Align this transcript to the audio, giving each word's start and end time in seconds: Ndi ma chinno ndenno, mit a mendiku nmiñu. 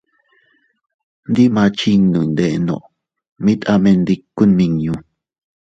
Ndi 1.29 1.43
ma 1.55 1.63
chinno 1.77 2.19
ndenno, 2.31 2.75
mit 3.43 3.61
a 3.71 3.75
mendiku 3.83 4.41
nmiñu. 4.49 4.93